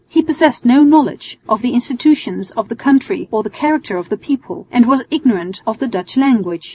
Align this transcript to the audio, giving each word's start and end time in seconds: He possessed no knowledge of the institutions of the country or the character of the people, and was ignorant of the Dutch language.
He 0.09 0.23
possessed 0.23 0.65
no 0.65 0.83
knowledge 0.83 1.37
of 1.47 1.61
the 1.61 1.73
institutions 1.75 2.49
of 2.57 2.69
the 2.69 2.75
country 2.75 3.27
or 3.29 3.43
the 3.43 3.51
character 3.51 3.97
of 3.97 4.09
the 4.09 4.17
people, 4.17 4.65
and 4.71 4.87
was 4.87 5.03
ignorant 5.11 5.61
of 5.67 5.77
the 5.77 5.85
Dutch 5.87 6.17
language. 6.17 6.69